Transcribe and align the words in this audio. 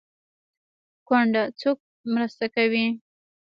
کونډه 1.07 1.43
څوک 1.59 1.77
مرسته 2.13 2.45
کوي؟ 2.55 2.85